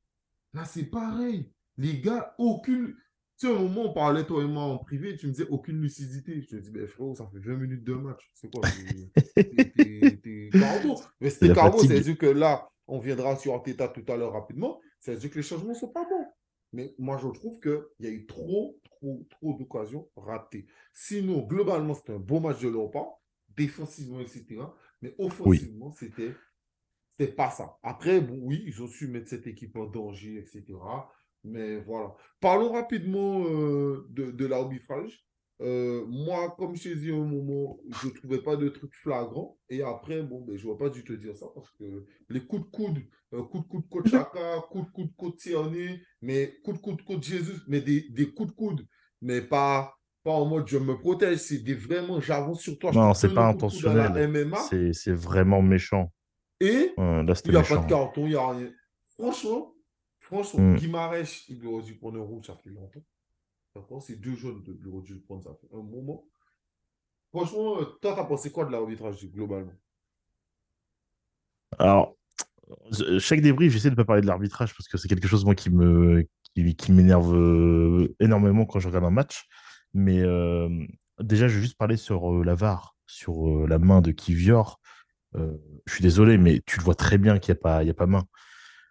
[0.54, 1.52] Là, c'est pareil.
[1.78, 2.96] Les gars, aucune.
[3.40, 5.48] Tu sais, au moment où on parlait, toi et moi, en privé, tu me disais
[5.50, 6.42] aucune lucidité.
[6.42, 8.32] Je te dis, ben frérot, ça fait 20 minutes de match.
[8.34, 8.64] C'est quoi
[9.36, 11.02] T'es carbo.
[11.22, 14.82] Mais C'est c'était carbo, c'est-à-dire que là, on viendra sur Arteta tout à l'heure rapidement.
[15.00, 16.26] C'est-à-dire que les changements ne sont pas bons.
[16.74, 20.68] Mais moi, je trouve qu'il y a eu trop, trop, trop d'occasions ratées.
[20.94, 23.20] Sinon, globalement, c'était un bon match de leur part,
[23.56, 24.46] défensivement, etc.
[25.02, 25.26] Mais Oui.
[25.28, 26.34] offensivement, c'était
[27.18, 27.78] c'était pas ça.
[27.84, 30.64] Après, bon, oui, ils ont su mettre cette équipe en danger, etc.
[31.44, 32.16] Mais voilà.
[32.40, 35.24] Parlons rapidement euh, de, de l'arbitrage.
[35.62, 39.58] Euh, moi, comme je t'ai dit un moment, je ne trouvais pas de truc flagrant.
[39.70, 42.64] Et après, bon, ben, je ne pas dû te dire ça parce que les coups
[42.64, 43.00] de coude,
[43.34, 47.04] euh, coup de coude contre Chaka, coup de coude contre Tierney, mais coup de coude
[47.04, 48.86] contre Jésus, mais des, des coups de coude,
[49.22, 53.14] mais pas, pas en mode je me protège, c'est des vraiment j'avance sur toi, Non,
[53.16, 54.30] c'est pas intentionnel.
[54.94, 56.12] C'est vraiment méchant.
[56.60, 58.72] Et Ouais, là, il n'y a pas de carton, il n'y a rien.
[59.10, 59.74] Franchement,
[60.20, 60.76] franchement, Hmm.
[60.76, 63.04] Guimarães, il aurait dû prendre un rouge, ça fait longtemps.
[63.76, 66.26] D'accord C'est deux jaunes qu'il aurait dû prendre, ça fait un moment.
[67.32, 69.74] Franchement, euh, toi, t'as pensé quoi de l'arbitrage globalement?
[71.78, 72.16] Alors,
[73.20, 75.56] chaque débrief, j'essaie de ne pas parler de l'arbitrage parce que c'est quelque chose, moi,
[75.56, 79.46] qui me, qui, qui m'énerve euh, énormément quand je regarde un match.
[79.94, 80.70] Mais euh,
[81.20, 84.80] déjà, je vais juste parler sur euh, la VAR, sur euh, la main de Kivior.
[85.38, 85.54] Euh,
[85.86, 88.08] je suis désolé, mais tu le vois très bien qu'il n'y a, pas- a pas
[88.08, 88.26] main.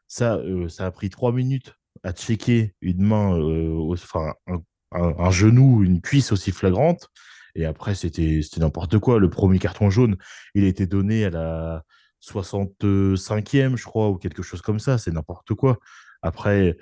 [0.07, 4.35] Ça, euh, ça a pris trois minutes à checker une main, euh, enfin,
[4.93, 7.09] un, genou, une cuisse aussi flagrante.
[7.55, 9.19] Et après, c'était n'importe quoi.
[9.19, 10.17] Le premier carton jaune,
[10.55, 11.85] il a été donné à la
[12.21, 14.99] 65e, je crois, ou quelque chose comme ça.
[14.99, 15.79] C'est n'importe quoi.
[16.23, 16.77] Après,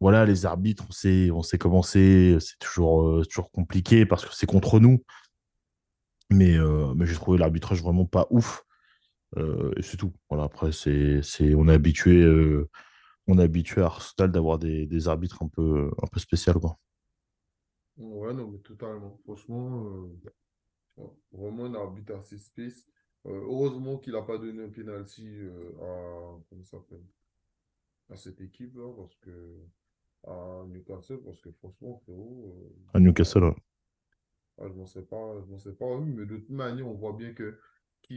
[0.00, 2.38] voilà, les arbitres, on sait, on sait comment c'est.
[2.60, 5.02] Toujours, toujours compliqué parce que c'est contre nous.
[6.30, 6.56] Mais,
[6.96, 8.64] mais j'ai trouvé l'arbitrage vraiment pas ouf.
[9.38, 10.12] Euh, et c'est tout.
[10.28, 12.68] Voilà, après, c'est, c'est, on est habitué, euh,
[13.26, 16.78] on est habitué à Arsenal d'avoir des, des arbitres un peu, un peu spéciaux, quoi.
[17.96, 19.18] Ouais, non, mais totalement.
[19.24, 19.86] Franchement,
[20.98, 22.86] euh, vraiment un arbitre assez space.
[23.26, 27.04] Euh, heureusement qu'il n'a pas donné un penalty euh, à, comment ça s'appelle,
[28.10, 29.58] à cette équipe-là, parce que
[30.24, 33.56] à Newcastle, parce que franchement, frérot, À Newcastle, ouais.
[34.58, 37.14] Ah, je m'en sais pas, je m'en sais pas mais de toute manière, on voit
[37.14, 37.58] bien que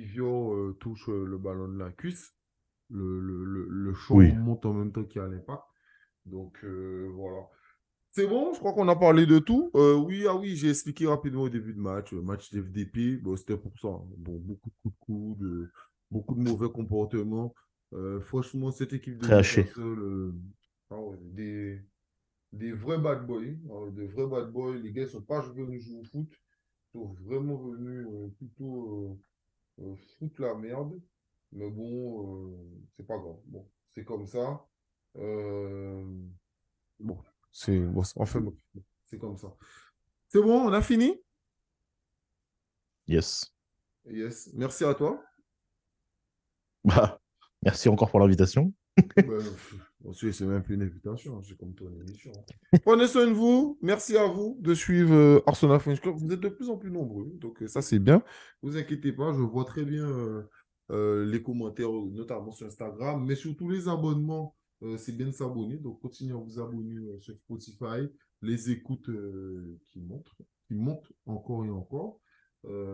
[0.01, 2.33] Kivior euh, touche euh, le ballon de la cuisse.
[2.89, 4.31] Le, le, le, le Oui.
[4.33, 5.63] monte en même temps qu'il y a l'impact.
[6.25, 7.41] Donc euh, voilà.
[8.11, 9.71] C'est bon, je crois qu'on a parlé de tout.
[9.75, 12.13] Euh, oui, ah oui, j'ai expliqué rapidement au début de match.
[12.13, 13.87] euh, Match d'FDP, bon, c'était pour ça.
[13.89, 14.03] hein.
[14.17, 15.71] Bon, beaucoup de coups de coude,
[16.11, 17.53] beaucoup de mauvais comportements.
[17.93, 19.27] Euh, franchement, cette équipe de.
[19.27, 20.33] Newcastle, euh,
[20.91, 21.81] ah des,
[22.53, 23.41] des vrais bad boys.
[23.71, 24.75] hein, des vrais bad boys.
[24.77, 26.29] Les gars ne sont pas venus jouer au foot.
[26.31, 29.19] Ils sont vraiment venus plutôt
[29.79, 30.99] euh, foutre la merde.
[31.51, 32.57] Mais bon, euh,
[32.95, 33.37] c'est pas grave.
[33.45, 34.65] Bon, c'est comme ça.
[35.17, 36.03] Euh,
[36.99, 37.17] bon,
[37.51, 38.55] c'est bon, enfin, bon,
[39.05, 39.55] c'est comme ça.
[40.27, 41.21] C'est bon, on a fini?
[43.07, 43.53] Yes.
[44.05, 44.49] Yes.
[44.53, 45.23] Merci à toi.
[46.83, 47.21] Bah,
[47.63, 48.73] merci encore pour l'invitation.
[48.97, 49.81] Ensuite,
[50.13, 52.31] c'est même plus une invitation, c'est comme ton émission.
[52.83, 53.77] Prenez soin de vous.
[53.81, 56.15] Merci à vous de suivre euh, Arsenal French Club.
[56.15, 58.21] Vous êtes de plus en plus nombreux, donc euh, ça c'est bien.
[58.61, 60.07] vous inquiétez pas, je vois très bien
[60.91, 64.55] euh, les commentaires, notamment sur Instagram, mais surtout les abonnements.
[64.97, 68.07] c'est bien de s'abonner, donc continuez à vous abonner sur Spotify.
[68.41, 69.09] Les écoutes
[69.87, 70.29] qui montent,
[70.67, 72.19] qui montent encore et encore.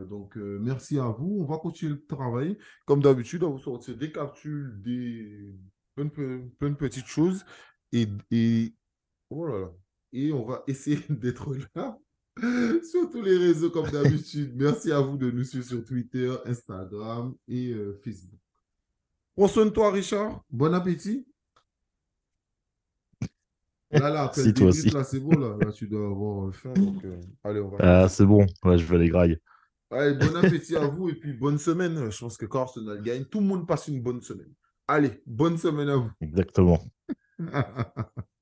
[0.10, 1.40] Donc, merci à vous.
[1.42, 2.58] On va continuer le travail.
[2.86, 5.54] Comme d'habitude, on vous sortir des capsules, des
[5.96, 7.46] plein de, pe- plein de petites choses.
[7.92, 8.74] Et, et,
[9.30, 9.72] oh là là.
[10.14, 11.98] Et on va essayer d'être là
[12.84, 14.54] sur tous les réseaux comme d'habitude.
[14.56, 18.40] Merci à vous de nous suivre sur Twitter, Instagram et euh, Facebook.
[19.36, 20.44] Prends soin de toi, Richard.
[20.50, 21.26] Bon appétit.
[23.92, 24.90] Là, là, après Si, 10 toi minutes, aussi.
[24.96, 25.38] là, c'est bon.
[25.38, 26.74] Là, là tu dois avoir euh, faim.
[26.74, 27.78] Donc, euh, allez, on va.
[28.04, 28.46] Ah, c'est bon.
[28.64, 29.38] Ouais, je vais aller graille.
[29.90, 32.10] Allez, bon appétit à vous et puis bonne semaine.
[32.10, 34.54] Je pense que quand Arsenal gagne, tout le monde passe une bonne semaine.
[34.94, 36.12] Allez, bonne semaine à vous.
[36.20, 36.78] Exactement.